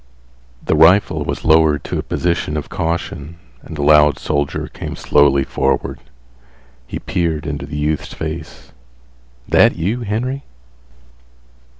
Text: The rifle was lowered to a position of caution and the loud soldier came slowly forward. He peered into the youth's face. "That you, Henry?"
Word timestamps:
The 0.65 0.73
rifle 0.75 1.23
was 1.23 1.45
lowered 1.45 1.83
to 1.83 1.99
a 1.99 2.01
position 2.01 2.57
of 2.57 2.69
caution 2.69 3.37
and 3.61 3.77
the 3.77 3.83
loud 3.83 4.17
soldier 4.17 4.67
came 4.67 4.95
slowly 4.95 5.43
forward. 5.43 5.99
He 6.87 6.97
peered 6.97 7.45
into 7.45 7.67
the 7.67 7.77
youth's 7.77 8.11
face. 8.15 8.71
"That 9.47 9.75
you, 9.75 9.99
Henry?" 10.01 10.41